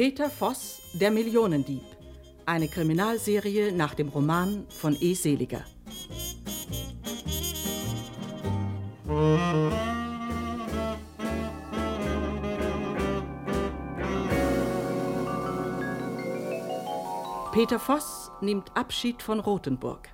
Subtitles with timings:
[0.00, 1.82] Peter Voss, der Millionendieb.
[2.46, 5.12] Eine Kriminalserie nach dem Roman von E.
[5.12, 5.62] Seliger.
[17.52, 20.08] Peter Voss nimmt Abschied von Rothenburg.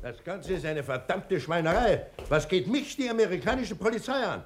[0.00, 2.06] Das Ganze ist eine verdammte Schweinerei.
[2.30, 4.42] Was geht mich die amerikanische Polizei an?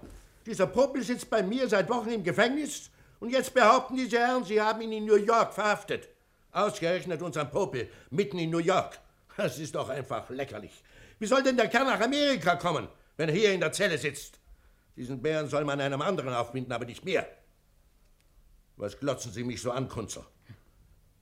[0.47, 4.61] Dieser Popel sitzt bei mir seit Wochen im Gefängnis und jetzt behaupten diese Herren, sie
[4.61, 6.09] haben ihn in New York verhaftet.
[6.53, 8.99] Ausgerechnet unseren Popel, mitten in New York.
[9.37, 10.83] Das ist doch einfach lächerlich.
[11.19, 14.39] Wie soll denn der Kerl nach Amerika kommen, wenn er hier in der Zelle sitzt?
[14.97, 17.27] Diesen Bären soll man einem anderen aufbinden, aber nicht mehr.
[18.77, 20.27] Was glotzen Sie mich so an, Kunzer?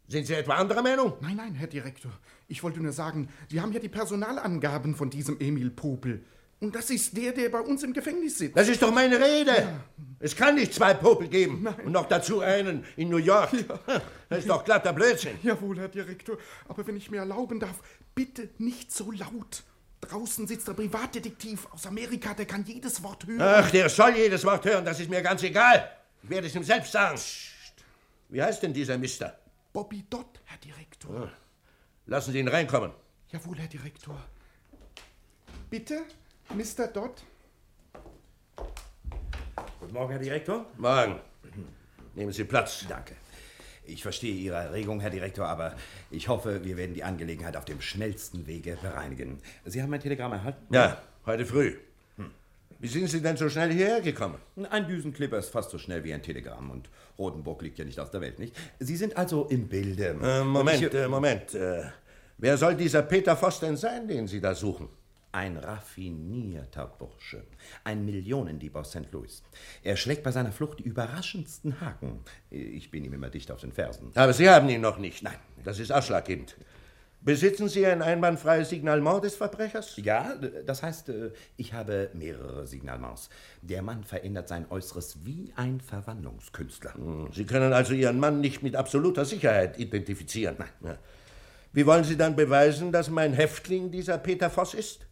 [0.07, 1.15] Sind Sie etwa anderer Meinung?
[1.21, 2.13] Nein, nein, Herr Direktor.
[2.47, 6.25] Ich wollte nur sagen, Sie haben ja die Personalangaben von diesem Emil Popel.
[6.65, 8.57] Und das ist der, der bei uns im Gefängnis sitzt.
[8.57, 9.51] Das ist doch meine Rede.
[9.53, 9.81] Ja.
[10.19, 11.61] Es kann nicht zwei Popel geben.
[11.63, 11.75] Nein.
[11.85, 13.53] Und noch dazu einen in New York.
[13.53, 14.01] Ja.
[14.31, 15.39] Das ist doch glatter Blödsinn.
[15.43, 16.39] Jawohl, Herr Direktor.
[16.67, 17.77] Aber wenn ich mir erlauben darf,
[18.15, 19.63] bitte nicht so laut.
[20.01, 23.41] Draußen sitzt der Privatdetektiv aus Amerika, der kann jedes Wort hören.
[23.41, 25.89] Ach, der soll jedes Wort hören, das ist mir ganz egal.
[26.23, 27.21] Ich werde es ihm selbst sagen.
[28.31, 29.39] Wie heißt denn dieser Mister?
[29.73, 31.31] Bobby Dott, Herr Direktor.
[32.07, 32.91] Lassen Sie ihn reinkommen.
[33.31, 34.19] Jawohl, Herr Direktor.
[35.71, 36.03] Bitte,
[36.53, 36.89] Mr.
[36.93, 37.23] Dott.
[39.81, 40.67] Guten Morgen, Herr Direktor.
[40.79, 41.21] Morgen.
[42.15, 42.85] Nehmen Sie Platz.
[42.89, 43.15] Danke.
[43.87, 45.75] Ich verstehe Ihre Erregung, Herr Direktor, aber
[46.11, 49.41] ich hoffe, wir werden die Angelegenheit auf dem schnellsten Wege bereinigen.
[49.65, 50.73] Sie haben mein Telegramm erhalten?
[50.73, 51.77] Ja, heute früh.
[52.85, 54.37] Wie sind Sie denn so schnell hierher gekommen?
[54.71, 58.11] Ein Düsenklipper ist fast so schnell wie ein Telegramm und Rotenburg liegt ja nicht aus
[58.11, 58.55] der Welt, nicht?
[58.79, 60.17] Sie sind also im Bilde.
[60.23, 61.55] Äh, Moment, ich, äh, Moment.
[61.55, 61.85] Äh,
[62.37, 64.89] wer soll dieser Peter Voss denn sein, den Sie da suchen?
[65.35, 67.43] Ein raffinierter Bursche,
[67.83, 69.11] ein Millionendieb aus St.
[69.11, 69.43] Louis.
[69.83, 72.21] Er schlägt bei seiner Flucht die überraschendsten Haken.
[72.51, 74.13] Ich bin ihm immer dicht auf den Fersen.
[74.15, 75.25] Aber Sie haben ihn noch nicht.
[75.25, 75.35] Nein.
[75.65, 76.55] Das ist ausschlaggebend.
[77.21, 79.97] Besitzen Sie ein einwandfreies Signalement des Verbrechers?
[79.97, 80.37] Ja,
[80.67, 83.29] das heißt, äh, ich habe mehrere Signalements.
[83.61, 86.95] Der Mann verändert sein Äußeres wie ein Verwandlungskünstler.
[86.95, 90.59] Hm, Sie können also Ihren Mann nicht mit absoluter Sicherheit identifizieren.
[90.81, 90.99] Nein.
[91.73, 95.07] Wie wollen Sie dann beweisen, dass mein Häftling dieser Peter Voss ist?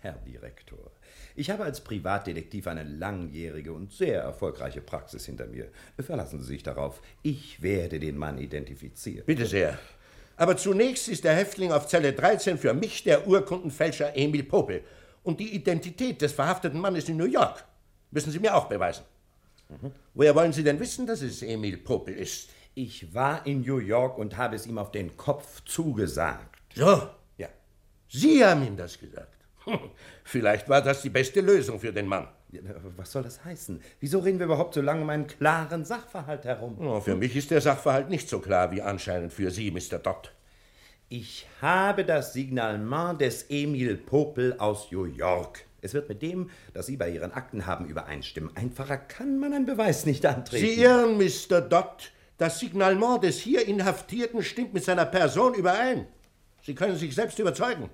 [0.00, 0.90] Herr Direktor,
[1.36, 5.68] ich habe als Privatdetektiv eine langjährige und sehr erfolgreiche Praxis hinter mir.
[5.98, 7.00] Verlassen Sie sich darauf.
[7.22, 9.24] Ich werde den Mann identifizieren.
[9.26, 9.78] Bitte sehr.
[10.36, 14.82] Aber zunächst ist der Häftling auf Zelle 13 für mich der Urkundenfälscher Emil Popel.
[15.22, 17.64] Und die Identität des verhafteten Mannes in New York
[18.10, 19.04] müssen Sie mir auch beweisen.
[19.68, 19.92] Mhm.
[20.14, 22.50] Woher wollen Sie denn wissen, dass es Emil Popel ist?
[22.74, 26.58] Ich war in New York und habe es ihm auf den Kopf zugesagt.
[26.74, 27.08] So?
[27.36, 27.48] Ja.
[28.08, 29.39] Sie haben ihm das gesagt.
[30.24, 32.28] Vielleicht war das die beste Lösung für den Mann.
[32.96, 33.80] Was soll das heißen?
[34.00, 36.76] Wieso reden wir überhaupt so lange um einen klaren Sachverhalt herum?
[36.80, 39.98] Oh, für mich ist der Sachverhalt nicht so klar wie anscheinend für Sie, Mr.
[39.98, 40.32] Dodd.
[41.08, 45.64] Ich habe das Signalement des Emil Popel aus New York.
[45.82, 48.54] Es wird mit dem, das Sie bei Ihren Akten haben, übereinstimmen.
[48.56, 50.64] Einfacher kann man einen Beweis nicht antreten.
[50.64, 51.60] Sie irren, Mr.
[51.60, 52.12] Dodd.
[52.38, 56.06] Das Signalement des hier Inhaftierten stimmt mit seiner Person überein.
[56.62, 57.90] Sie können sich selbst überzeugen.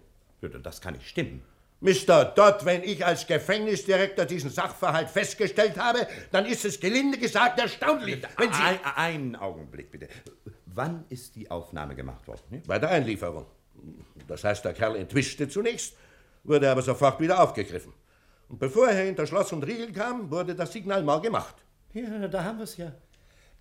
[0.62, 1.42] Das kann nicht stimmen.
[1.80, 2.24] Mr.
[2.24, 8.22] Dodd, wenn ich als Gefängnisdirektor diesen Sachverhalt festgestellt habe, dann ist es gelinde gesagt erstaunlich.
[8.38, 10.08] Wenn Sie ein, einen Augenblick bitte.
[10.64, 12.62] Wann ist die Aufnahme gemacht worden?
[12.66, 13.46] Bei der Einlieferung.
[14.26, 15.96] Das heißt, der Kerl entwischte zunächst,
[16.44, 17.92] wurde aber sofort wieder aufgegriffen.
[18.48, 21.56] Und bevor er hinter Schloss und Riegel kam, wurde das Signal mal gemacht.
[21.92, 22.92] Ja, da haben wir es ja.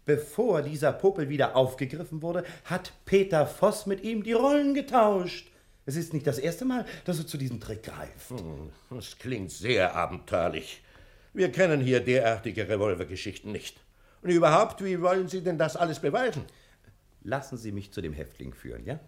[0.06, 5.52] Bevor dieser Popel wieder aufgegriffen wurde, hat Peter Voss mit ihm die Rollen getauscht.
[5.86, 8.30] Es ist nicht das erste Mal, dass er zu diesem Trick greift.
[8.30, 10.84] Hm, das klingt sehr abenteuerlich.
[11.34, 13.80] Wir kennen hier derartige Revolvergeschichten nicht.
[14.22, 16.46] Und überhaupt, wie wollen Sie denn das alles beweisen?
[17.24, 19.00] Lassen Sie mich zu dem Häftling führen, ja?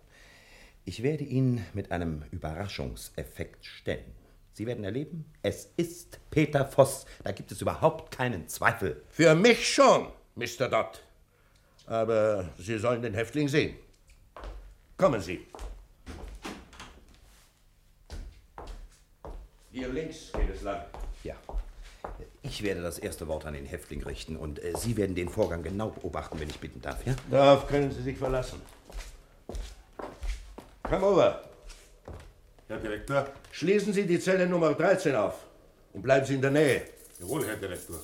[0.85, 4.13] Ich werde ihn mit einem Überraschungseffekt stellen.
[4.53, 7.05] Sie werden erleben, es ist Peter Voss.
[7.23, 9.03] Da gibt es überhaupt keinen Zweifel.
[9.09, 10.69] Für mich schon, Mr.
[10.69, 11.03] Dodd.
[11.85, 13.75] Aber Sie sollen den Häftling sehen.
[14.97, 15.45] Kommen Sie.
[19.77, 20.81] Hier links geht es lang.
[21.23, 21.35] Ja.
[22.41, 25.61] Ich werde das erste Wort an den Häftling richten und äh, Sie werden den Vorgang
[25.61, 27.15] genau beobachten, wenn ich bitten darf, ja?
[27.29, 28.59] Darauf können Sie sich verlassen.
[30.81, 31.43] Komm over.
[32.67, 33.27] Herr Direktor.
[33.51, 35.45] Schließen Sie die Zelle Nummer 13 auf
[35.93, 36.81] und bleiben Sie in der Nähe.
[37.19, 37.99] Jawohl, Herr Direktor.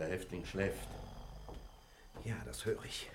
[0.00, 0.88] Der Häftling schläft.
[2.24, 3.08] Ja, das höre ich.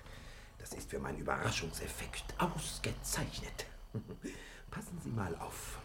[0.58, 3.66] Das ist für meinen Überraschungseffekt ausgezeichnet.
[4.70, 5.78] Passen Sie mal auf.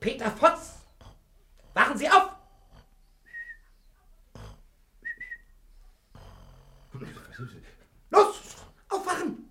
[0.00, 0.78] Peter Fotz!
[1.74, 2.30] Wachen Sie auf!
[8.10, 8.36] Los!
[8.88, 9.50] Aufwachen!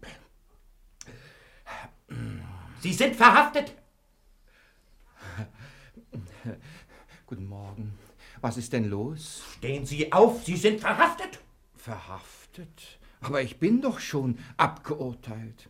[2.81, 3.80] Sie sind verhaftet!
[7.31, 7.93] Guten Morgen.
[8.41, 9.41] Was ist denn los?
[9.55, 11.39] Stehen Sie auf, Sie sind verhaftet!
[11.77, 12.99] Verhaftet?
[13.21, 15.69] Aber ich bin doch schon abgeurteilt.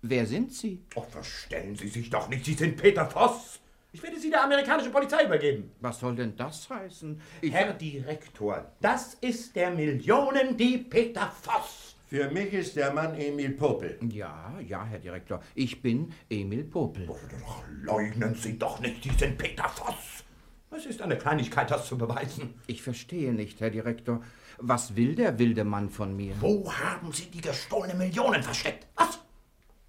[0.00, 0.82] Wer sind Sie?
[0.94, 3.60] Oh, verstellen Sie sich doch nicht, Sie sind Peter Voss!
[3.92, 5.72] Ich werde Sie der amerikanischen Polizei übergeben.
[5.82, 7.20] Was soll denn das heißen?
[7.42, 11.96] Ich Herr Direktor, das ist der Millionendieb Peter Voss.
[12.06, 13.98] Für mich ist der Mann Emil Popel.
[14.10, 15.42] ja, ja, Herr Direktor.
[15.54, 17.10] Ich bin Emil Popel.
[17.46, 20.24] Ach, leugnen Sie doch nicht, Sie sind Peter Voss.
[20.72, 22.54] Es ist eine Kleinigkeit, das zu beweisen.
[22.68, 24.22] Ich verstehe nicht, Herr Direktor.
[24.58, 26.34] Was will der wilde Mann von mir?
[26.40, 28.86] Wo haben Sie die gestohlenen Millionen versteckt?
[28.94, 29.18] Was?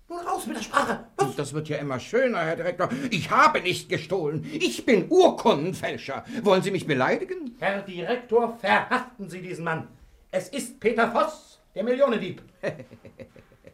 [0.10, 1.06] Nun raus mit der Sprache.
[1.18, 1.36] Was?
[1.36, 2.90] Das wird ja immer schöner, Herr Direktor.
[3.12, 4.44] Ich habe nicht gestohlen.
[4.52, 6.26] Ich bin Urkundenfälscher.
[6.42, 7.56] Wollen Sie mich beleidigen?
[7.60, 9.88] Herr Direktor, verhaften Sie diesen Mann.
[10.32, 12.42] Es ist Peter Voss, der Millionendieb.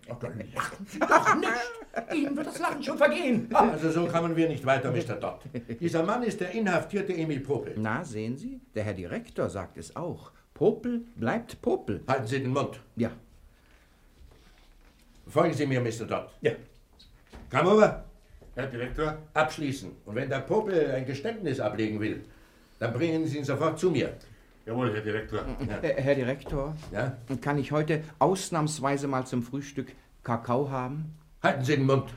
[0.10, 2.14] Ach, dann lachen Sie doch nicht.
[2.16, 3.50] Ihnen wird das Lachen schon vergehen.
[3.54, 5.16] Ah, Also so kommen wir nicht weiter, Mr.
[5.16, 5.40] Dodd.
[5.80, 7.74] Dieser Mann ist der inhaftierte Emil Popel.
[7.78, 10.32] Na, sehen Sie, der Herr Direktor sagt es auch.
[10.54, 12.04] Popel bleibt Popel.
[12.08, 12.80] Halten Sie den Mund.
[12.96, 13.12] Ja,
[15.28, 16.06] Folgen Sie mir, Mr.
[16.06, 16.30] Dodd.
[16.42, 16.52] Ja.
[17.52, 18.06] Komm over.
[18.56, 19.92] Herr Direktor, Abschließen.
[20.06, 22.24] Und wenn der Popel ein Geständnis ablegen will,
[22.80, 24.14] dann bringen Sie ihn sofort zu mir.
[24.68, 25.40] Jawohl, Herr Direktor.
[25.82, 27.18] äh, Herr Direktor, Ja?
[27.42, 29.94] kann ich heute ausnahmsweise mal zum Frühstück
[30.24, 31.16] Kakao haben?
[31.42, 32.14] Halten Sie den Mund.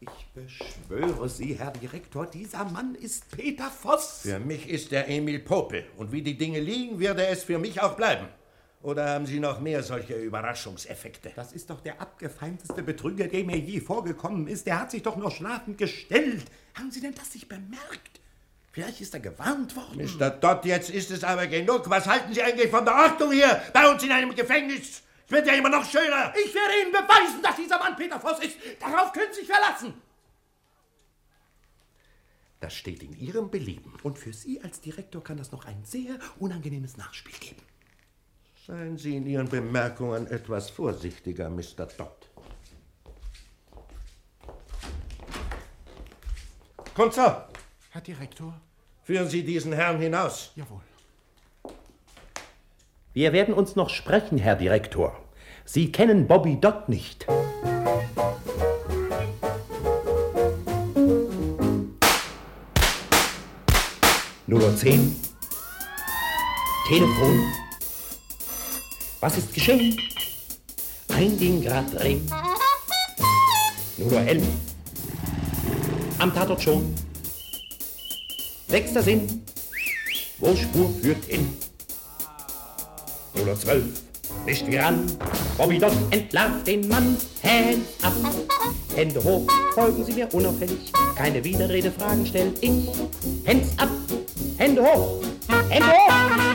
[0.00, 4.22] Ich beschwöre Sie, Herr Direktor, dieser Mann ist Peter Voss.
[4.22, 5.84] Für mich ist der Emil Popel.
[5.96, 8.26] Und wie die Dinge liegen, wird er es für mich auch bleiben.
[8.82, 11.32] Oder haben Sie noch mehr solche Überraschungseffekte?
[11.36, 14.66] Das ist doch der abgefeimteste Betrüger, der mir je vorgekommen ist.
[14.66, 16.44] Der hat sich doch nur schlafend gestellt.
[16.74, 18.20] Haben Sie denn das nicht bemerkt?
[18.72, 20.02] Vielleicht ist er gewarnt worden.
[20.02, 20.30] Mr.
[20.30, 21.88] Dodd, jetzt ist es aber genug.
[21.90, 25.02] Was halten Sie eigentlich von der Ordnung hier bei uns in einem Gefängnis?
[25.26, 26.32] Es wird ja immer noch schöner.
[26.44, 28.56] Ich werde Ihnen beweisen, dass dieser Mann Peter Voss ist.
[28.80, 29.94] Darauf können Sie sich verlassen.
[32.58, 33.94] Das steht in Ihrem Belieben.
[34.02, 37.62] Und für Sie als Direktor kann das noch ein sehr unangenehmes Nachspiel geben.
[38.64, 41.86] Seien Sie in Ihren Bemerkungen etwas vorsichtiger, Mr.
[41.98, 42.30] Dodd.
[46.96, 47.22] So,
[47.90, 48.54] Herr Direktor?
[49.02, 50.52] führen Sie diesen Herrn hinaus.
[50.54, 50.80] Jawohl.
[53.12, 55.18] Wir werden uns noch sprechen, Herr Direktor.
[55.64, 57.26] Sie kennen Bobby Dodd nicht.
[64.46, 65.16] Nur zehn.
[66.86, 67.61] Telefon.
[69.22, 69.96] Was ist geschehen?
[71.14, 72.28] Ein Ding grad drehen.
[73.96, 74.42] Nur elf.
[76.18, 76.92] Am Tatort schon.
[78.66, 79.44] Sechster Sinn.
[80.38, 81.56] Wo Spur führt hin?
[83.40, 83.84] Oder zwölf,
[84.44, 85.16] nicht ran.
[85.56, 87.16] Bobby Dodd entlarvt den Mann.
[87.44, 88.12] Hands up,
[88.96, 90.92] Hände hoch, folgen Sie mir unauffällig.
[91.14, 92.88] Keine Widerrede, Fragen stell ich.
[93.46, 93.88] Hands up,
[94.58, 95.22] Hände hoch,
[95.68, 96.51] Hände hoch.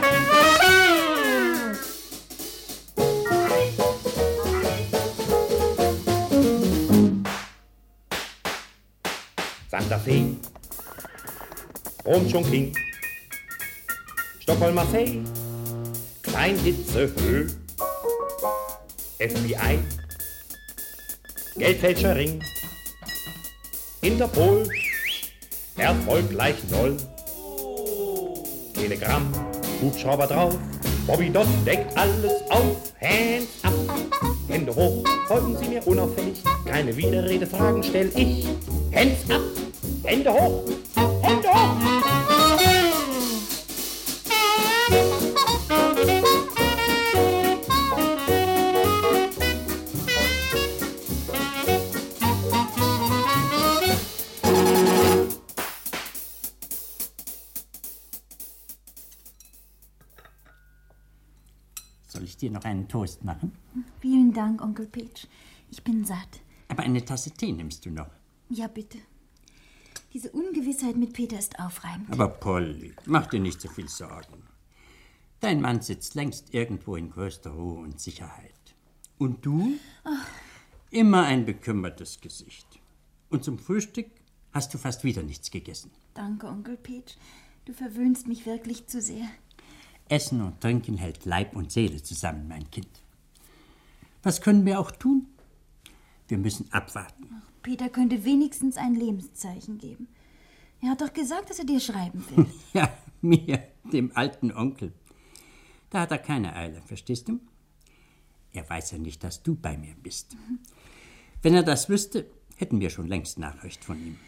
[9.88, 10.36] Santa Fe,
[12.04, 12.74] Rom Chongqing,
[14.40, 15.24] Stockholm Marseille.
[16.22, 17.46] Kleinhitzehöhe,
[19.18, 19.78] FBI,
[21.56, 22.42] Geldfälscherring,
[24.02, 24.68] Interpol,
[25.78, 26.98] Erfolg gleich Null,
[28.74, 29.32] Telegramm,
[29.80, 30.58] Hubschrauber drauf,
[31.06, 33.72] Bobby Dodd deckt alles auf, Hands up,
[34.48, 38.46] Hände hoch, folgen Sie mir unauffällig, keine Widerrede, Fragen stell ich,
[38.94, 39.57] Hands up,
[40.08, 40.64] Hände hoch,
[41.20, 41.76] Hände hoch.
[62.06, 63.52] Soll ich dir noch einen Toast machen?
[64.00, 65.28] Vielen Dank, Onkel Peach.
[65.70, 66.40] Ich bin satt.
[66.68, 68.08] Aber eine Tasse Tee nimmst du noch.
[68.48, 68.96] Ja, bitte.
[70.12, 72.10] Diese Ungewissheit mit Peter ist aufreibend.
[72.10, 74.42] Aber Polly, mach dir nicht so viel Sorgen.
[75.40, 78.54] Dein Mann sitzt längst irgendwo in größter Ruhe und Sicherheit.
[79.18, 79.74] Und du?
[80.90, 82.80] Immer ein bekümmertes Gesicht.
[83.28, 84.06] Und zum Frühstück
[84.52, 85.90] hast du fast wieder nichts gegessen.
[86.14, 87.16] Danke, Onkel Peach.
[87.66, 89.28] Du verwöhnst mich wirklich zu sehr.
[90.08, 92.88] Essen und Trinken hält Leib und Seele zusammen, mein Kind.
[94.22, 95.26] Was können wir auch tun?
[96.28, 97.42] Wir müssen abwarten.
[97.62, 100.08] Peter könnte wenigstens ein Lebenszeichen geben.
[100.80, 102.46] Er hat doch gesagt, dass er dir schreiben will.
[102.72, 103.62] Ja, mir,
[103.92, 104.92] dem alten Onkel.
[105.90, 107.40] Da hat er keine Eile, verstehst du?
[108.52, 110.36] Er weiß ja nicht, dass du bei mir bist.
[111.42, 114.18] Wenn er das wüsste, hätten wir schon längst Nachricht von ihm.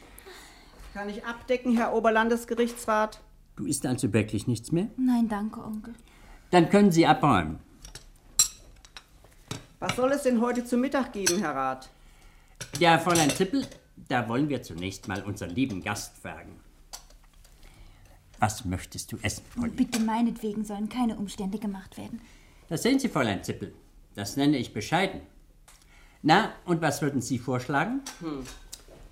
[0.92, 3.20] Kann ich abdecken, Herr Oberlandesgerichtsrat?
[3.56, 4.88] Du isst also wirklich nichts mehr?
[4.96, 5.94] Nein, danke, Onkel.
[6.50, 7.58] Dann können Sie abräumen.
[9.78, 11.90] Was soll es denn heute zu Mittag geben, Herr Rat?
[12.78, 13.66] Ja, Fräulein Zippel,
[14.08, 16.60] da wollen wir zunächst mal unseren lieben Gast fragen.
[18.38, 19.70] Was möchtest du essen, Polly?
[19.70, 22.22] Bitte meinetwegen sollen keine Umstände gemacht werden.
[22.68, 23.74] Das sehen Sie, Fräulein Zippel.
[24.14, 25.20] Das nenne ich bescheiden.
[26.22, 28.00] Na, und was würden Sie vorschlagen?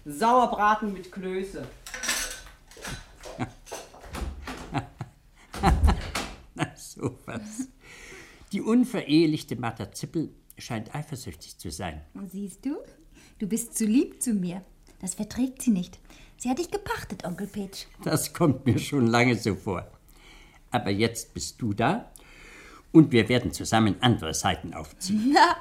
[0.07, 1.67] Sauerbraten mit Klöße.
[6.55, 7.69] Na, sowas.
[8.53, 12.01] Die unverehelichte Martha Zippel scheint eifersüchtig zu sein.
[12.31, 12.79] Siehst du?
[13.39, 14.63] Du bist zu lieb zu mir.
[15.01, 16.01] Das verträgt sie nicht.
[16.39, 17.87] Sie hat dich gepachtet, Onkel Peach.
[18.03, 19.87] Das kommt mir schon lange so vor.
[20.71, 22.11] Aber jetzt bist du da
[22.91, 25.33] und wir werden zusammen andere Seiten aufziehen.
[25.33, 25.57] Na,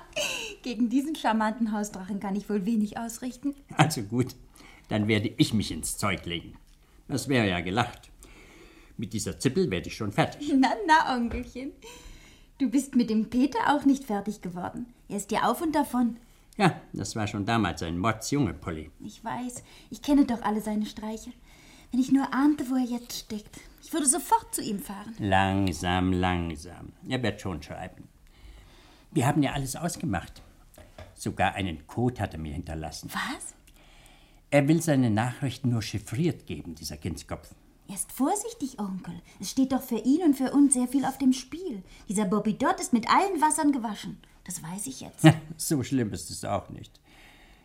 [0.64, 3.54] gegen diesen charmanten Hausdrachen kann ich wohl wenig ausrichten.
[3.76, 4.36] Also gut,
[4.90, 6.58] dann werde ich mich ins Zeug legen.
[7.08, 8.10] Das wäre ja gelacht.
[8.98, 10.52] Mit dieser Zippel werde ich schon fertig.
[10.56, 11.74] Na, na, Onkelchen.
[12.58, 14.88] Du bist mit dem Peter auch nicht fertig geworden.
[15.10, 16.18] Er ist dir auf und davon.
[16.58, 18.90] Ja, das war schon damals ein Mordsjunge, Polly.
[19.00, 21.32] Ich weiß, ich kenne doch alle seine Streiche.
[21.92, 23.60] Wenn ich nur ahnte, wo er jetzt steckt.
[23.84, 25.16] Ich würde sofort zu ihm fahren.
[25.20, 26.92] Langsam, langsam.
[27.08, 28.08] Er wird schon schreiben.
[29.12, 30.42] Wir haben ja alles ausgemacht.
[31.14, 33.10] Sogar einen Code hat er mir hinterlassen.
[33.14, 33.54] Was?
[34.50, 37.54] Er will seine Nachrichten nur chiffriert geben, dieser Kindskopf.
[37.90, 39.22] Erst vorsichtig, Onkel.
[39.40, 41.84] Es steht doch für ihn und für uns sehr viel auf dem Spiel.
[42.10, 44.18] Dieser Bobby Dott ist mit allen Wassern gewaschen.
[44.48, 45.28] Das weiß ich jetzt.
[45.58, 47.00] so schlimm ist es auch nicht.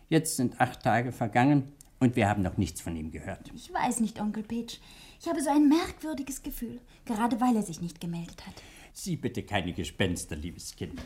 [0.09, 3.49] Jetzt sind acht Tage vergangen und wir haben noch nichts von ihm gehört.
[3.55, 4.79] Ich weiß nicht, Onkel Peach.
[5.19, 8.55] Ich habe so ein merkwürdiges Gefühl, gerade weil er sich nicht gemeldet hat.
[8.91, 11.01] Sieh bitte keine Gespenster, liebes Kind.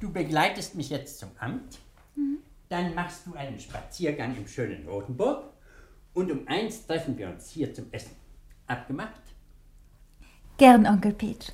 [0.00, 1.78] Du begleitest mich jetzt zum Amt,
[2.68, 5.52] dann machst du einen Spaziergang im schönen Rotenburg
[6.14, 8.16] und um eins treffen wir uns hier zum Essen.
[8.66, 9.22] Abgemacht?
[10.56, 11.52] Gern, Onkel Peach.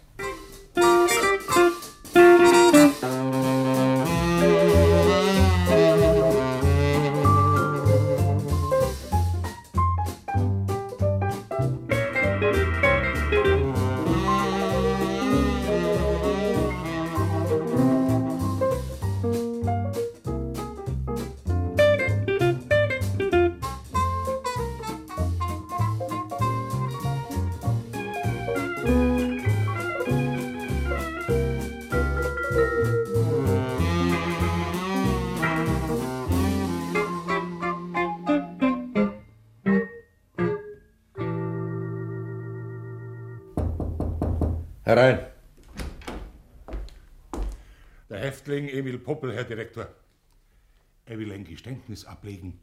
[51.64, 52.60] Geständnis ablegen.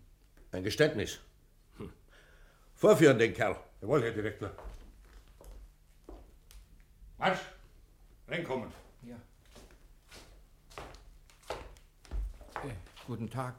[0.51, 1.17] Ein Geständnis.
[1.77, 1.89] Hm.
[2.75, 3.55] Vorführen den Kerl.
[3.81, 4.51] Jawohl, Herr Direktor.
[7.17, 7.39] Marsch!
[8.27, 8.69] Reinkommen.
[13.07, 13.55] Guten Tag,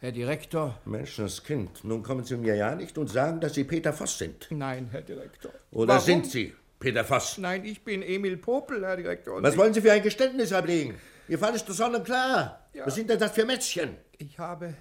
[0.00, 0.76] Herr Direktor.
[0.84, 4.48] Menschenskind, nun kommen Sie mir ja nicht und sagen, dass Sie Peter Voss sind.
[4.50, 5.52] Nein, Herr Direktor.
[5.70, 6.04] Oder Warum?
[6.04, 7.38] sind Sie Peter Voss?
[7.38, 9.40] Nein, ich bin Emil Popel, Herr Direktor.
[9.42, 10.96] Was wollen Sie für ein Geständnis ablegen?
[11.28, 12.68] Ihr Fall ist doch sonnenklar.
[12.72, 12.86] Ja.
[12.86, 13.96] Was sind denn das für Mätzchen?
[14.18, 14.74] Ich habe.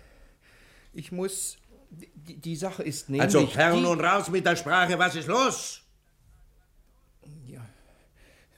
[0.94, 1.58] Ich muss.
[1.90, 3.24] Die, die Sache ist nämlich.
[3.24, 5.82] Also fern und raus mit der Sprache, was ist los?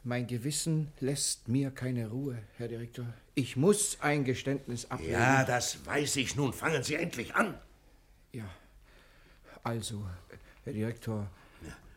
[0.06, 3.06] Mein Gewissen lässt mir keine Ruhe, Herr Direktor.
[3.36, 5.14] Ich muss ein Geständnis ablegen.
[5.14, 6.36] Ja, das weiß ich.
[6.36, 7.58] Nun fangen Sie endlich an.
[8.34, 8.44] Ja.
[9.64, 10.06] Also,
[10.66, 11.32] Herr Direktor.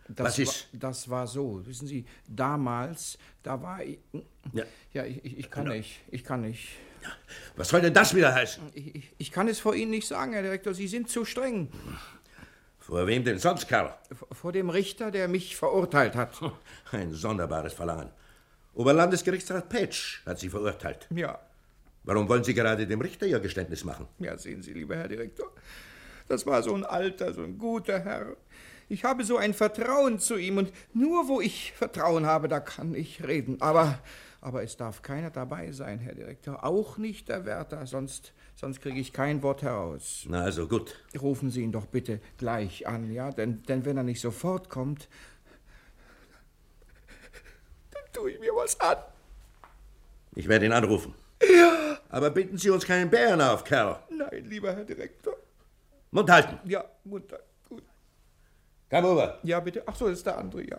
[0.09, 0.69] Das was ist?
[0.73, 1.67] War, das war so.
[1.67, 3.99] Wissen Sie, damals, da war ich.
[4.53, 4.65] Ja.
[4.93, 6.01] Ja, ich, ich kann nicht.
[6.11, 6.69] Ich kann nicht.
[7.57, 8.63] Was soll denn das wieder heißen?
[8.75, 10.75] Ich, ich, kann es vor Ihnen nicht sagen, Herr Direktor.
[10.75, 11.69] Sie sind zu streng.
[12.79, 13.95] Vor wem denn sonst, Kerl?
[14.13, 16.39] V- Vor dem Richter, der mich verurteilt hat.
[16.93, 18.11] Ein sonderbares Verlangen.
[18.75, 21.09] Oberlandesgerichtsrat Petsch hat Sie verurteilt.
[21.15, 21.39] Ja,
[22.05, 24.07] Warum wollen Sie gerade dem Richter Ihr Geständnis machen?
[24.21, 25.51] ja, sehen Sie, lieber Herr Direktor.
[26.29, 28.37] Das war so ein alter, so ein guter Herr.
[28.89, 32.95] Ich habe so ein Vertrauen zu ihm und nur wo ich Vertrauen habe, da kann
[32.95, 33.61] ich reden.
[33.61, 33.99] Aber,
[34.41, 36.65] aber es darf keiner dabei sein, Herr Direktor.
[36.65, 40.25] Auch nicht der Wärter, sonst, sonst kriege ich kein Wort heraus.
[40.29, 40.95] Na also gut.
[41.21, 43.33] Rufen Sie ihn doch bitte gleich an, ja?
[43.33, 45.09] Denn, denn wenn er nicht sofort kommt,
[47.91, 48.99] dann tue ich mir was an.
[50.37, 51.13] Ich werde ihn anrufen.
[51.43, 51.99] Ja.
[52.09, 53.99] Aber binden Sie uns keinen Bären auf, Kerl.
[54.11, 55.35] Nein, lieber Herr Direktor.
[56.13, 56.61] Mund halten.
[56.69, 57.39] Ja, Mutter.
[57.39, 57.46] Gut.
[58.91, 59.39] Komm rüber.
[59.43, 59.83] Ja, bitte.
[59.87, 60.79] Ach so, das ist der andere, ja.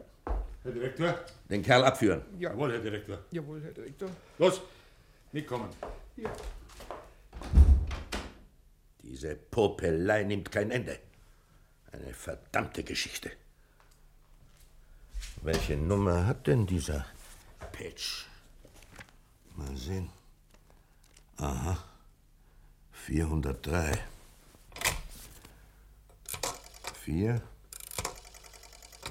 [0.64, 1.20] Herr Direktor?
[1.50, 2.22] Den Kerl abführen.
[2.40, 2.52] Ja.
[2.52, 3.20] Jawohl, Herr Direktor.
[3.32, 4.10] Jawohl, Herr Direktor.
[4.38, 4.62] Los,
[5.32, 5.70] mitkommen.
[6.16, 6.32] Ja.
[9.04, 11.00] Diese Popelei nimmt kein Ende.
[11.92, 13.32] Eine verdammte Geschichte.
[15.42, 17.06] Welche Nummer hat denn dieser
[17.72, 18.28] Patch?
[19.56, 20.10] Mal sehen.
[21.38, 21.78] Aha.
[22.92, 23.98] 403.
[27.04, 27.42] 4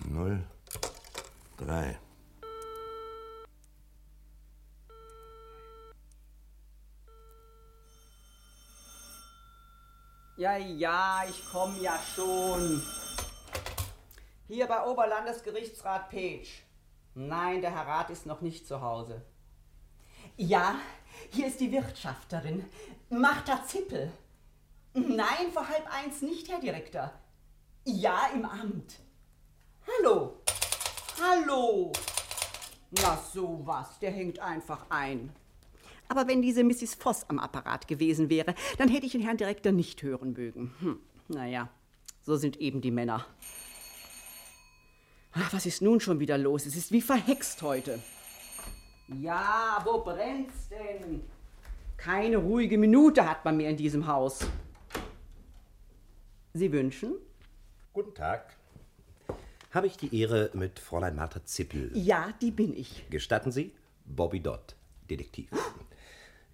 [0.08, 0.44] 0
[1.58, 1.98] 3.
[10.36, 12.82] Ja, ja, ich komme ja schon.
[14.48, 16.62] Hier bei Oberlandesgerichtsrat Petsch.
[17.14, 19.24] Nein, der Herr Rat ist noch nicht zu Hause.
[20.36, 20.76] Ja,
[21.30, 22.64] hier ist die Wirtschafterin,
[23.08, 24.12] Martha Zippel.
[24.92, 27.10] Nein, vor halb eins nicht, Herr Direktor.
[27.84, 29.05] Ja, im Amt.
[29.86, 30.40] Hallo.
[31.20, 31.92] Hallo.
[32.90, 35.30] Na sowas, der hängt einfach ein.
[36.08, 36.94] Aber wenn diese Mrs.
[36.94, 40.74] Voss am Apparat gewesen wäre, dann hätte ich den Herrn Direktor nicht hören mögen.
[40.80, 41.68] Hm, naja,
[42.22, 43.26] so sind eben die Männer.
[45.32, 46.66] Ach, was ist nun schon wieder los?
[46.66, 48.02] Es ist wie verhext heute.
[49.08, 51.22] Ja, wo brennt's denn?
[51.96, 54.40] Keine ruhige Minute hat man mehr in diesem Haus.
[56.54, 57.14] Sie wünschen?
[57.92, 58.56] Guten Tag.
[59.70, 61.90] Habe ich die Ehre mit Fräulein Martha Zippel?
[61.94, 63.04] Ja, die bin ich.
[63.10, 63.72] Gestatten Sie?
[64.04, 64.76] Bobby Dodd,
[65.10, 65.50] Detektiv.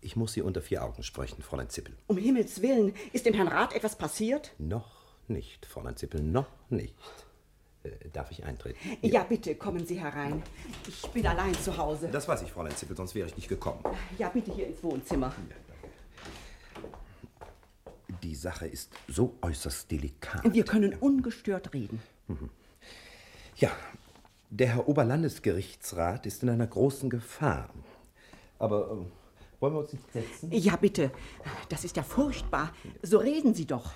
[0.00, 1.94] Ich muss Sie unter vier Augen sprechen, Fräulein Zippel.
[2.08, 4.52] Um Himmels Willen, ist dem Herrn Rat etwas passiert?
[4.58, 4.90] Noch
[5.28, 6.94] nicht, Fräulein Zippel, noch nicht.
[7.84, 8.78] Äh, darf ich eintreten?
[9.02, 9.22] Ja.
[9.24, 10.42] bitte, kommen Sie herein.
[10.88, 12.08] Ich bin allein zu Hause.
[12.10, 13.84] Das weiß ich, Fräulein Zippel, sonst wäre ich nicht gekommen.
[14.18, 15.34] Ja, bitte hier ins Wohnzimmer.
[18.22, 20.42] Die Sache ist so äußerst delikat.
[20.52, 22.00] Wir können ungestört reden.
[23.56, 23.70] Ja,
[24.50, 27.70] der Herr Oberlandesgerichtsrat ist in einer großen Gefahr.
[28.58, 30.50] Aber äh, wollen wir uns nicht setzen?
[30.52, 31.10] Ja, bitte.
[31.68, 32.72] Das ist ja furchtbar.
[33.02, 33.92] So reden Sie doch.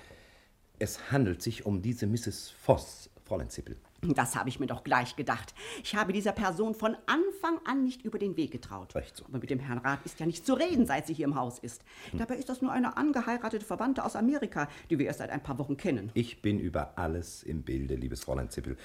[0.79, 2.51] Es handelt sich um diese Mrs.
[2.51, 3.77] Voss, Fräulein Zippel.
[4.01, 5.55] Das habe ich mir doch gleich gedacht.
[5.83, 8.93] Ich habe dieser Person von Anfang an nicht über den Weg getraut.
[8.93, 9.25] Recht so.
[9.25, 11.57] Aber mit dem Herrn Rat ist ja nicht zu reden, seit sie hier im Haus
[11.57, 11.81] ist.
[12.13, 15.57] Dabei ist das nur eine angeheiratete Verwandte aus Amerika, die wir erst seit ein paar
[15.57, 16.11] Wochen kennen.
[16.13, 18.77] Ich bin über alles im Bilde, liebes Fräulein Zippel.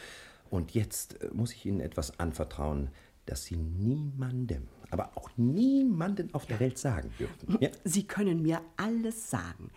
[0.52, 2.90] Und jetzt äh, muss ich Ihnen etwas anvertrauen,
[3.24, 7.56] das Sie niemandem, aber auch niemandem auf der Welt sagen dürfen.
[7.58, 7.70] Ja?
[7.84, 9.70] Sie können mir alles sagen.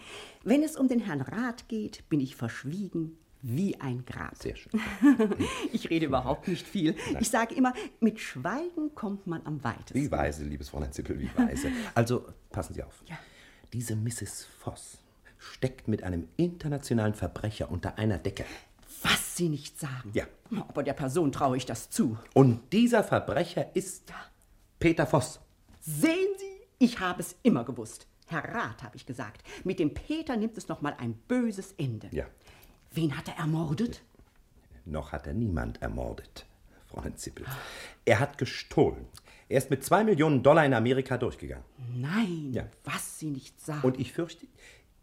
[0.43, 4.35] Wenn es um den Herrn Rat geht, bin ich verschwiegen wie ein Grab.
[4.35, 4.81] Sehr schön.
[5.71, 6.95] Ich rede überhaupt nicht viel.
[7.21, 9.93] Ich sage immer, mit Schweigen kommt man am weitesten.
[9.93, 11.69] Wie weise, liebes Fräulein Zippel, wie weise.
[11.95, 13.01] Also, passen Sie auf.
[13.07, 13.17] Ja.
[13.71, 14.45] Diese Mrs.
[14.59, 14.97] Voss
[15.37, 18.43] steckt mit einem internationalen Verbrecher unter einer Decke.
[19.35, 20.11] Sie nicht sagen.
[20.13, 20.25] Ja.
[20.69, 22.17] Aber der Person traue ich das zu.
[22.33, 24.11] Und dieser Verbrecher ist
[24.79, 25.39] Peter Voss.
[25.81, 28.07] Sehen Sie, ich habe es immer gewusst.
[28.27, 32.07] Herr Rat, habe ich gesagt, mit dem Peter nimmt es noch mal ein böses Ende.
[32.11, 32.25] Ja.
[32.91, 34.01] Wen hat er ermordet?
[34.85, 36.45] Noch hat er niemand ermordet,
[36.87, 37.45] Fräulein Zippel.
[38.05, 39.07] Er hat gestohlen.
[39.49, 41.65] Er ist mit zwei Millionen Dollar in Amerika durchgegangen.
[41.95, 42.67] Nein, Ja.
[42.83, 43.81] was Sie nicht sagen.
[43.85, 44.47] Und ich fürchte,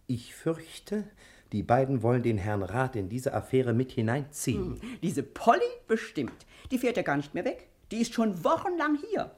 [0.08, 1.04] ich fürchte,
[1.52, 4.80] die beiden wollen den Herrn Rat in diese Affäre mit hineinziehen.
[5.02, 6.46] Diese Polly bestimmt.
[6.70, 7.68] Die fährt ja gar nicht mehr weg.
[7.90, 9.30] Die ist schon wochenlang hier.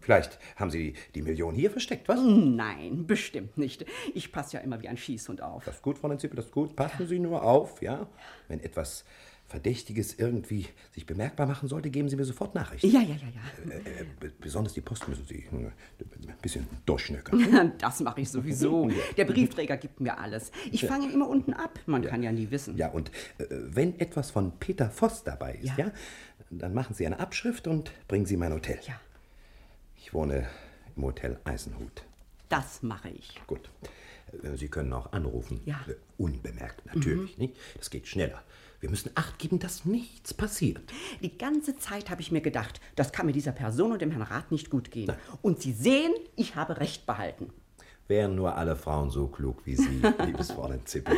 [0.00, 2.18] Vielleicht haben Sie die, die Million hier versteckt, was?
[2.22, 3.84] Nein, bestimmt nicht.
[4.14, 5.66] Ich passe ja immer wie ein Schießhund auf.
[5.66, 6.74] Das ist gut, Fräulein Zippel, das ist gut.
[6.74, 8.08] Passen Sie nur auf, ja?
[8.48, 9.04] Wenn etwas
[9.50, 12.84] Verdächtiges irgendwie sich bemerkbar machen sollte, geben Sie mir sofort Nachricht.
[12.84, 13.70] Ja, ja, ja, ja.
[13.74, 17.72] Äh, äh, be- besonders die Post müssen Sie äh, ein bisschen durchschnöckern.
[17.78, 18.88] Das mache ich sowieso.
[19.16, 20.52] Der Briefträger gibt mir alles.
[20.70, 21.80] Ich fange immer unten ab.
[21.86, 22.76] Man kann ja nie wissen.
[22.76, 25.86] Ja, und äh, wenn etwas von Peter Voss dabei ist, ja.
[25.86, 25.92] Ja.
[26.50, 28.78] dann machen Sie eine Abschrift und bringen Sie in mein Hotel.
[28.86, 29.00] Ja,
[29.96, 30.46] Ich wohne
[30.96, 32.04] im Hotel Eisenhut.
[32.48, 33.34] das mache ich.
[33.48, 33.68] Gut.
[34.44, 35.60] Äh, Sie können auch anrufen.
[35.64, 35.80] Ja.
[35.88, 37.56] Äh, Unbemerkt, natürlich, nicht?
[37.78, 38.42] Das geht schneller.
[38.80, 40.80] Wir müssen Acht geben, dass nichts passiert.
[41.22, 44.22] Die ganze Zeit habe ich mir gedacht, das kann mit dieser Person und dem Herrn
[44.22, 45.12] Rat nicht gut gehen.
[45.42, 47.52] Und Sie sehen, ich habe Recht behalten.
[48.08, 51.16] Wären nur alle Frauen so klug wie Sie, liebes Fräulein Zippel.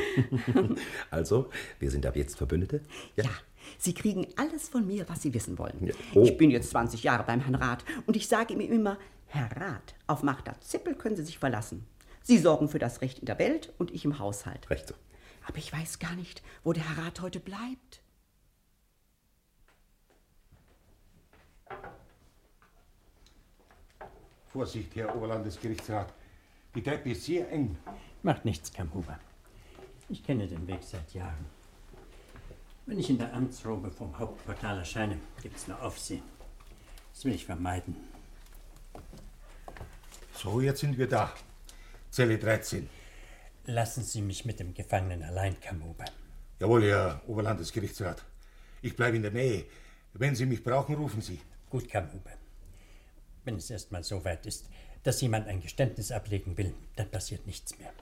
[1.11, 1.49] also,
[1.79, 2.83] wir sind ab jetzt Verbündete?
[3.17, 3.31] Ja,
[3.79, 5.87] Sie kriegen alles von mir, was Sie wissen wollen.
[5.87, 5.95] Ja.
[6.15, 6.25] Oh.
[6.25, 9.95] Ich bin jetzt 20 Jahre beim Herrn Rat und ich sage ihm immer, Herr Rat,
[10.09, 11.87] auf Magda Zippel können Sie sich verlassen.
[12.23, 14.69] Sie sorgen für das Recht in der Welt und ich im Haushalt.
[14.69, 14.95] Recht so.
[15.45, 18.03] Aber ich weiß gar nicht, wo der Herr Rat heute bleibt.
[24.53, 26.13] Vorsicht, Herr Oberlandesgerichtsrat.
[26.75, 27.79] Die Treppe ist sehr eng.
[28.23, 29.19] Macht nichts, Kamhuber.
[30.09, 31.47] Ich kenne den Weg seit Jahren.
[32.85, 36.23] Wenn ich in der Amtsrobe vom Hauptportal erscheine, gibt es nur Aufsehen.
[37.15, 37.97] Das will ich vermeiden.
[40.35, 41.33] So, jetzt sind wir da.
[42.11, 42.89] Zelle 13.
[43.67, 46.05] Lassen Sie mich mit dem Gefangenen allein, Kamhuber.
[46.59, 48.25] Jawohl, Herr Oberlandesgerichtsrat.
[48.83, 49.67] Ich bleibe in der Nähe.
[50.15, 51.41] Wenn Sie mich brauchen, rufen Sie.
[51.71, 52.33] Gut, Kamhuber.
[53.45, 54.69] Wenn es erst mal so weit ist,
[55.05, 57.93] dass jemand ein Geständnis ablegen will, dann passiert nichts mehr.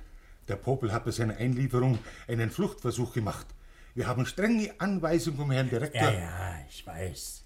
[0.48, 3.46] Der Popel hat bei seiner Einlieferung einen Fluchtversuch gemacht.
[3.94, 6.00] Wir haben strenge Anweisungen vom Herrn Direktor.
[6.00, 7.44] Ja, ja, ich weiß.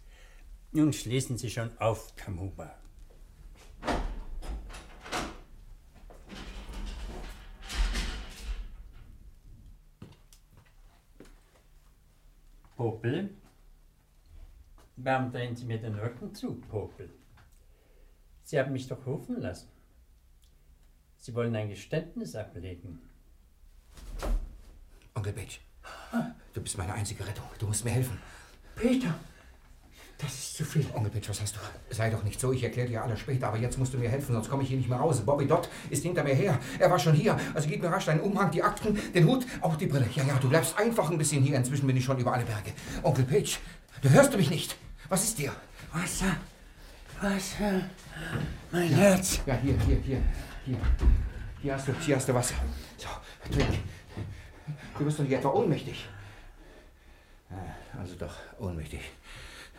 [0.70, 2.74] Nun schließen Sie schon auf, Kamhuber.
[12.76, 13.30] Popel?
[14.96, 17.10] Warum drehen Sie mir den Rücken zu, Popel?
[18.42, 19.68] Sie haben mich doch rufen lassen.
[21.16, 23.00] Sie wollen ein Geständnis ablegen.
[25.14, 25.60] Onkel Betsch,
[26.52, 27.46] du bist meine einzige Rettung.
[27.58, 28.18] Du musst mir helfen.
[28.76, 29.14] Peter,
[30.18, 30.86] das ist zu viel.
[30.94, 31.60] Onkel Betsch, was hast du?
[31.94, 34.32] Sei doch nicht so, ich erkläre dir alles später, aber jetzt musst du mir helfen,
[34.32, 35.20] sonst komme ich hier nicht mehr raus.
[35.20, 36.58] Bobby Dott ist hinter mir her.
[36.78, 37.38] Er war schon hier.
[37.54, 40.08] Also gib mir rasch deinen Umhang, die Akten, den Hut, auch die Brille.
[40.14, 41.56] Ja, ja, du bleibst einfach ein bisschen hier.
[41.56, 42.72] Inzwischen bin ich schon über alle Berge.
[43.02, 43.58] Onkel Page,
[44.02, 44.76] du hörst du mich nicht.
[45.08, 45.52] Was ist dir?
[45.92, 46.36] Wasser,
[47.20, 47.82] Wasser,
[48.72, 49.40] mein Herz.
[49.46, 50.22] Ja, hier, hier, hier,
[50.64, 50.78] hier.
[51.60, 52.54] Hier hast du, hier hast du Wasser.
[52.96, 53.08] So,
[53.52, 53.78] trink.
[54.98, 56.06] Du bist doch nicht etwa ohnmächtig.
[57.50, 57.54] Ah,
[58.00, 59.00] Also doch, ohnmächtig.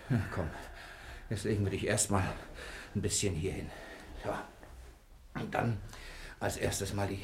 [0.09, 0.49] Na, Komm,
[1.29, 2.23] jetzt legen wir dich erstmal
[2.93, 3.69] ein bisschen hier hin.
[4.23, 4.31] So.
[5.39, 5.77] Und dann
[6.39, 7.21] als erstes mal die,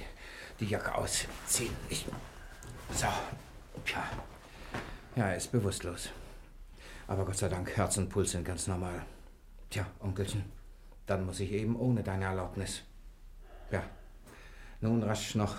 [0.59, 1.75] die Jacke ausziehen.
[1.89, 2.05] Ich,
[2.93, 3.07] so.
[3.85, 4.03] Tja.
[5.15, 6.09] Ja, er ist bewusstlos.
[7.07, 9.05] Aber Gott sei Dank, Herz und Puls sind ganz normal.
[9.69, 10.43] Tja, Onkelchen,
[11.05, 12.83] dann muss ich eben ohne deine Erlaubnis.
[13.71, 13.83] Ja.
[14.81, 15.55] Nun rasch noch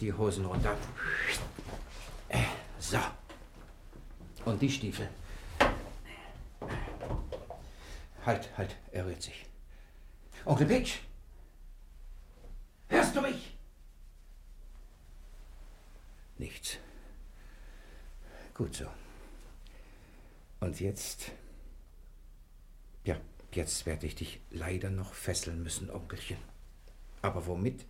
[0.00, 0.76] die Hosen runter.
[2.28, 2.44] Äh,
[2.78, 2.98] So.
[4.44, 5.08] Und die Stiefel.
[8.24, 9.46] Halt, halt, er rührt sich.
[10.44, 10.98] Onkel Pitch!
[12.88, 13.56] Hörst du mich?
[16.38, 16.78] Nichts.
[18.54, 18.86] Gut so.
[20.60, 21.32] Und jetzt.
[23.04, 23.16] Ja,
[23.52, 26.38] jetzt werde ich dich leider noch fesseln müssen, Onkelchen.
[27.20, 27.84] Aber womit?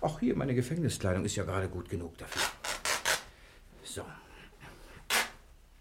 [0.00, 2.42] Ach, hier, meine Gefängniskleidung ist ja gerade gut genug dafür.
[3.82, 4.04] So.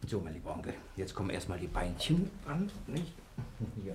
[0.10, 3.14] So, mein lieber Onkel, jetzt kommen erstmal die Beinchen an, nicht?
[3.86, 3.94] Ja.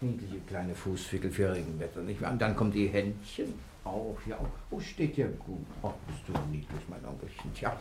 [0.00, 2.30] Niedliche kleine Fußwickel für Regenwetter, nicht wahr?
[2.30, 4.38] Und dann kommen die Händchen auf, ja.
[4.70, 5.66] Oh, steht ja gut.
[5.82, 7.52] Ach, bist du niedlich, mein Onkelchen.
[7.52, 7.76] Tja,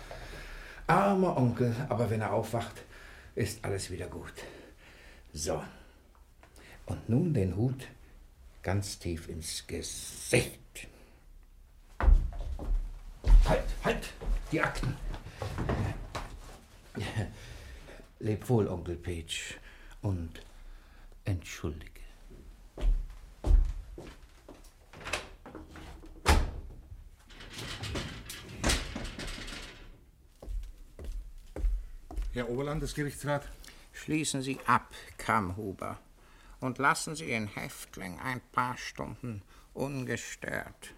[0.88, 2.82] armer Onkel, aber wenn er aufwacht,
[3.36, 4.34] ist alles wieder gut.
[5.32, 5.62] So.
[6.88, 7.88] Und nun den Hut
[8.64, 10.88] ganz tief ins Gesicht.
[13.48, 14.10] Halt, halt,
[14.52, 14.96] die Akten.
[18.20, 19.60] Leb wohl, Onkel Page,
[20.02, 20.42] und
[21.26, 21.92] entschuldige.
[32.34, 33.48] Herr Oberlandesgerichtsrat,
[33.96, 35.98] Schließen Sie ab, Kammhuber,
[36.60, 39.42] und lassen Sie den Häftling ein paar Stunden
[39.74, 40.94] ungestört.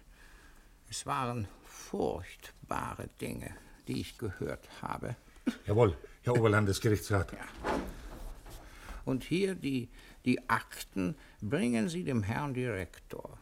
[0.90, 3.54] Es waren furchtbare Dinge,
[3.86, 5.16] die ich gehört habe.
[5.66, 7.32] Jawohl, Herr Oberlandesgerichtsrat.
[9.04, 9.88] Und hier die,
[10.24, 13.38] die Akten bringen Sie dem Herrn Direktor.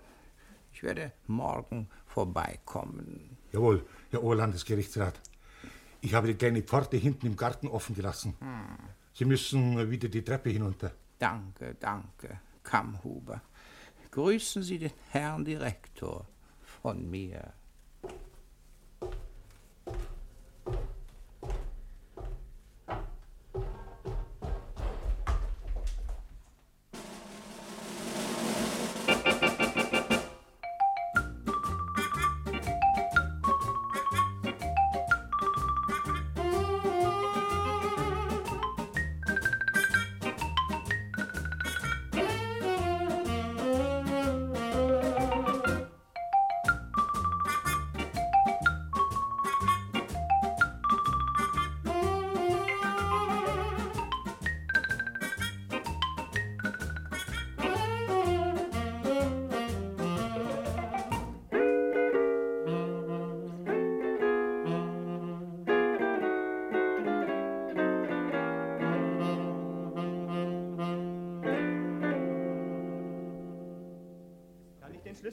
[0.73, 3.37] Ich werde morgen vorbeikommen.
[3.53, 5.21] Jawohl, Herr Oberlandesgerichtsrat.
[6.01, 8.35] Ich habe die kleine Pforte hinten im Garten offen gelassen.
[9.13, 10.93] Sie müssen wieder die Treppe hinunter.
[11.19, 13.41] Danke, danke, Kammhuber.
[14.11, 16.27] Grüßen Sie den Herrn Direktor
[16.83, 17.53] von mir.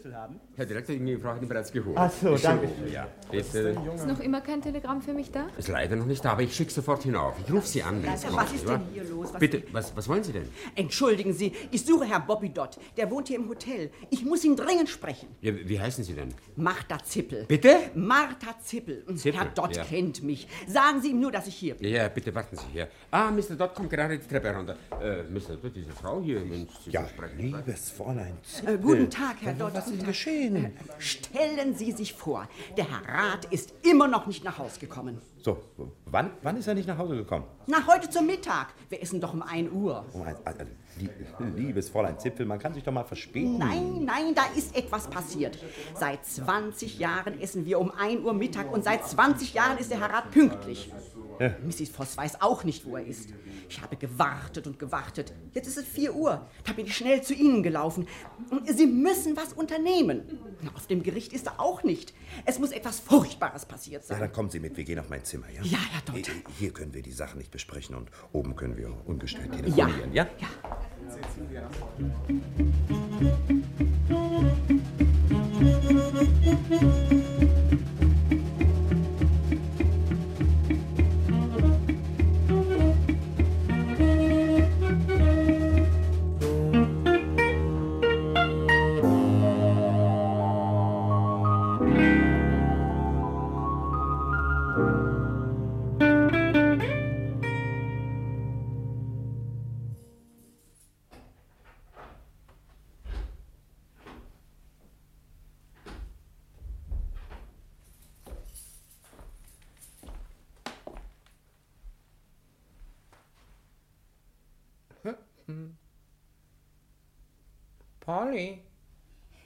[0.03, 0.39] Schlüssel haben?
[0.55, 1.95] Herr Direktor, die Frau hat ihn bereits geholt.
[1.97, 2.91] Ach so, Ist danke schön.
[2.91, 3.75] Ja, bitte.
[3.95, 5.47] Ist noch immer kein Telegramm für mich da?
[5.57, 7.35] Ist leider noch nicht da, aber ich schicke sofort hinauf.
[7.45, 8.03] Ich rufe Sie an.
[8.03, 8.77] wenn es Was kommt, ist ja?
[8.77, 9.02] denn hier?
[9.33, 10.47] Was- Bitte, was, was wollen Sie denn?
[10.75, 12.77] Entschuldigen Sie, ich suche Herrn Bobby Dott.
[12.97, 13.91] Der wohnt hier im Hotel.
[14.09, 15.27] Ich muss ihn dringend sprechen.
[15.41, 16.33] Ja, wie heißen Sie denn?
[16.55, 17.45] Martha Zippel.
[17.47, 17.75] Bitte?
[17.95, 19.03] Martha Zippel.
[19.15, 19.83] Zippel, Herr Dott ja.
[19.83, 20.47] kennt mich.
[20.67, 21.89] Sagen Sie ihm nur, dass ich hier bin.
[21.91, 22.87] Ja, bitte warten Sie hier.
[23.11, 23.55] Ah, Mr.
[23.57, 24.77] Dott kommt gerade die Treppe herunter.
[25.01, 25.55] Äh, Mr.
[25.61, 27.39] Dott, diese Frau hier, Mensch, Sie Ja, versprechen.
[27.39, 28.37] liebes Fräulein.
[28.65, 29.73] Äh, guten Tag, Herr Dott.
[29.73, 30.55] was ist geschehen?
[30.65, 35.19] Äh, Stellen Sie sich vor, der Herr Rat ist immer noch nicht nach Haus gekommen.
[35.37, 35.61] So,
[36.05, 37.45] wann, wann ist er nicht nach Hause gekommen?
[37.67, 38.73] Na, heute zum Mittag.
[38.89, 40.05] Wir essen doch um 1 Uhr.
[40.13, 40.35] Oh, ein-
[40.99, 41.09] lie-
[41.55, 43.57] liebes Fräulein Zipfel, man kann sich doch mal verspäten.
[43.57, 45.57] Nein, nein, da ist etwas passiert.
[45.95, 49.99] Seit 20 Jahren essen wir um 1 Uhr Mittag und seit 20 Jahren ist der
[49.99, 50.91] Herr Rat pünktlich.
[51.39, 51.55] Ja.
[51.65, 51.89] Mrs.
[51.89, 53.29] Voss weiß auch nicht, wo er ist.
[53.69, 55.33] Ich habe gewartet und gewartet.
[55.53, 56.47] Jetzt ist es 4 Uhr.
[56.65, 58.07] Da bin ich schnell zu Ihnen gelaufen.
[58.65, 60.21] Sie müssen was unternehmen.
[60.75, 62.13] Auf dem Gericht ist er auch nicht.
[62.45, 64.19] Es muss etwas Furchtbares passiert Ja, sein.
[64.19, 65.61] dann kommen Sie mit, wir gehen auf mein Zimmer, ja?
[65.63, 66.15] Ja, Herr.
[66.17, 66.23] Äh,
[66.59, 69.85] Hier können wir die Sachen nicht besprechen und oben können wir ungestört Ja.
[69.87, 70.27] telefonieren, ja?
[118.03, 118.59] Polly?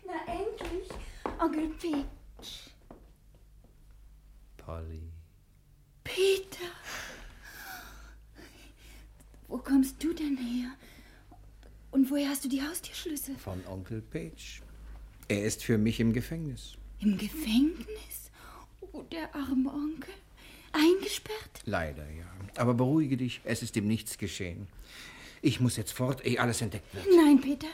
[0.04, 0.90] Na endlich,
[1.40, 2.72] Onkel Peach.
[4.58, 5.04] Polly.
[6.04, 6.72] Peter.
[9.48, 10.72] Wo kommst du denn her?
[11.92, 13.36] Und woher hast du die Haustürschlüssel?
[13.36, 14.64] Von Onkel Page.
[15.28, 16.78] Er ist für mich im Gefängnis.
[17.00, 18.32] Im Gefängnis?
[18.92, 20.16] Oh, der arme Onkel.
[20.72, 21.62] Eingesperrt?
[21.66, 22.26] Leider, ja.
[22.56, 24.68] Aber beruhige dich, es ist ihm nichts geschehen.
[25.44, 27.06] Ich muss jetzt fort, ehe alles entdeckt wird.
[27.16, 27.68] Nein, Peter.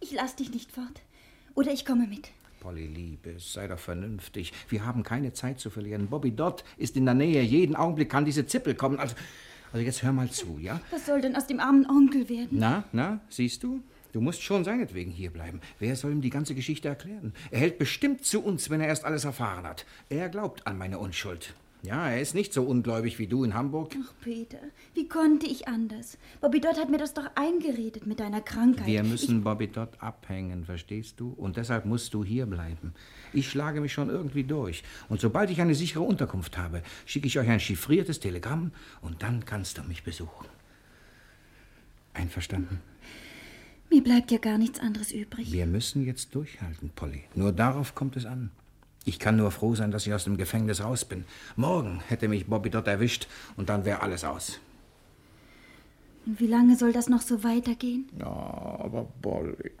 [0.00, 1.02] Ich lass dich nicht fort.
[1.54, 2.30] Oder ich komme mit.
[2.60, 4.52] Polly, Liebes, sei doch vernünftig.
[4.68, 6.08] Wir haben keine Zeit zu verlieren.
[6.08, 7.42] Bobby Dodd ist in der Nähe.
[7.42, 8.98] Jeden Augenblick kann diese Zippel kommen.
[8.98, 9.14] Also,
[9.72, 10.80] also jetzt hör mal zu, ja?
[10.90, 12.58] Was soll denn aus dem armen Onkel werden?
[12.58, 13.80] Na, na, siehst du?
[14.12, 15.60] Du musst schon seinetwegen hierbleiben.
[15.78, 17.34] Wer soll ihm die ganze Geschichte erklären?
[17.50, 19.84] Er hält bestimmt zu uns, wenn er erst alles erfahren hat.
[20.08, 21.54] Er glaubt an meine Unschuld.
[21.82, 23.94] Ja, er ist nicht so ungläubig wie du in Hamburg.
[24.02, 24.58] Ach, Peter,
[24.94, 26.18] wie konnte ich anders?
[26.40, 28.86] Bobby Dodd hat mir das doch eingeredet mit deiner Krankheit.
[28.86, 31.32] Wir müssen Bobby Dodd abhängen, verstehst du?
[31.36, 32.94] Und deshalb musst du hier bleiben.
[33.32, 34.82] Ich schlage mich schon irgendwie durch.
[35.08, 39.44] Und sobald ich eine sichere Unterkunft habe, schicke ich euch ein chiffriertes Telegramm und dann
[39.44, 40.46] kannst du mich besuchen.
[42.12, 42.80] Einverstanden?
[43.88, 45.52] Ich, mir bleibt ja gar nichts anderes übrig.
[45.52, 47.22] Wir müssen jetzt durchhalten, Polly.
[47.34, 48.50] Nur darauf kommt es an.
[49.08, 51.24] Ich kann nur froh sein, dass ich aus dem Gefängnis raus bin.
[51.56, 54.60] Morgen hätte mich Bobby dort erwischt und dann wäre alles aus.
[56.26, 58.10] Und wie lange soll das noch so weitergehen?
[58.18, 59.72] Ja, aber Polly,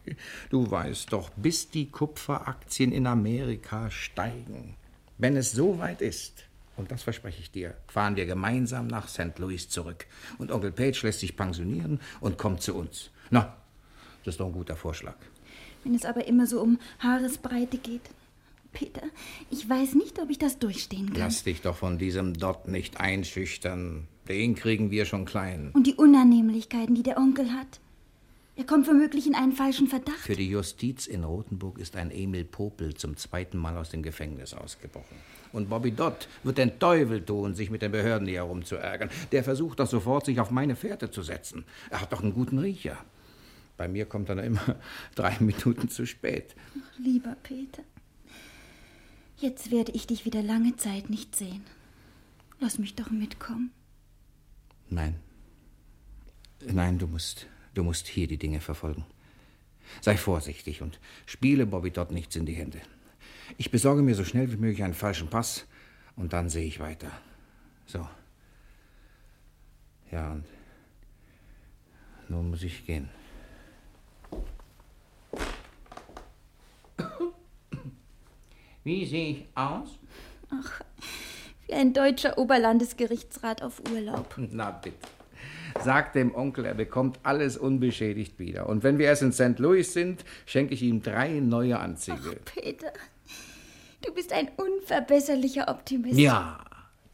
[0.48, 4.76] du weißt doch, bis die Kupferaktien in Amerika steigen.
[5.18, 6.46] Wenn es so weit ist,
[6.78, 9.38] und das verspreche ich dir, fahren wir gemeinsam nach St.
[9.38, 10.06] Louis zurück.
[10.38, 13.10] Und Onkel Page lässt sich pensionieren und kommt zu uns.
[13.28, 13.58] Na,
[14.24, 15.16] das ist doch ein guter Vorschlag.
[15.84, 18.08] Wenn es aber immer so um Haaresbreite geht.
[18.78, 19.02] Peter,
[19.50, 21.18] ich weiß nicht, ob ich das durchstehen kann.
[21.18, 24.06] Lass dich doch von diesem Dott nicht einschüchtern.
[24.28, 25.72] Den kriegen wir schon klein.
[25.74, 27.80] Und die Unannehmlichkeiten, die der Onkel hat.
[28.54, 30.18] Er kommt womöglich in einen falschen Verdacht.
[30.18, 34.54] Für die Justiz in Rothenburg ist ein Emil Popel zum zweiten Mal aus dem Gefängnis
[34.54, 35.16] ausgebrochen.
[35.52, 39.10] Und Bobby Dott wird den Teufel tun, sich mit den Behörden hier herumzuärgern.
[39.32, 41.64] Der versucht doch sofort, sich auf meine Fährte zu setzen.
[41.90, 42.96] Er hat doch einen guten Riecher.
[43.76, 44.76] Bei mir kommt er immer
[45.16, 46.54] drei Minuten zu spät.
[46.76, 47.82] Ach, lieber Peter.
[49.40, 51.64] Jetzt werde ich dich wieder lange Zeit nicht sehen.
[52.58, 53.70] Lass mich doch mitkommen.
[54.90, 55.14] Nein.
[56.60, 59.04] Nein, du musst, du musst hier die Dinge verfolgen.
[60.00, 62.80] Sei vorsichtig und spiele Bobby dort nichts in die Hände.
[63.56, 65.66] Ich besorge mir so schnell wie möglich einen falschen Pass
[66.16, 67.12] und dann sehe ich weiter.
[67.86, 68.06] So.
[70.10, 70.44] Ja, und
[72.28, 73.08] nun muss ich gehen.
[78.88, 79.98] Wie sehe ich aus?
[80.48, 80.80] Ach,
[81.66, 84.34] wie ein deutscher Oberlandesgerichtsrat auf Urlaub.
[84.50, 85.06] Na bitte.
[85.84, 88.66] Sag dem Onkel, er bekommt alles unbeschädigt wieder.
[88.66, 89.58] Und wenn wir erst in St.
[89.58, 92.40] Louis sind, schenke ich ihm drei neue Anzüge.
[92.46, 92.90] Peter,
[94.06, 96.18] du bist ein unverbesserlicher Optimist.
[96.18, 96.64] Ja,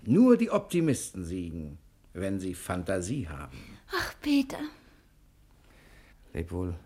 [0.04, 1.78] nur die Optimisten siegen,
[2.12, 3.58] wenn sie Fantasie haben.
[3.90, 4.60] Ach, Peter.
[6.32, 6.76] Leb wohl,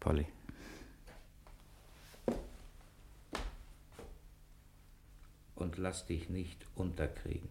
[0.00, 0.26] Polly.
[5.60, 7.50] Und lass dich nicht unterkriegen.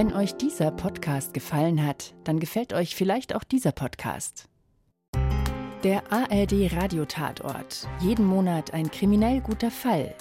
[0.00, 4.48] Wenn euch dieser Podcast gefallen hat, dann gefällt euch vielleicht auch dieser Podcast.
[5.84, 7.86] Der ARD Radiotatort.
[8.00, 10.14] Jeden Monat ein kriminell guter Fall.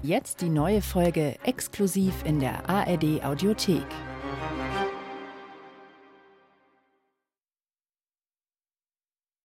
[0.00, 3.84] Jetzt die neue Folge exklusiv in der ARD Audiothek.